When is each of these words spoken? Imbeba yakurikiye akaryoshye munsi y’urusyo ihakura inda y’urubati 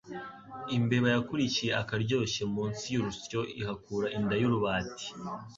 Imbeba 0.77 1.07
yakurikiye 1.15 1.71
akaryoshye 1.81 2.41
munsi 2.53 2.83
y’urusyo 2.93 3.39
ihakura 3.61 4.07
inda 4.17 4.35
y’urubati 4.41 5.07